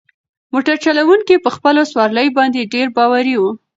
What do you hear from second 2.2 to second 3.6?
باندې ډېر باوري و.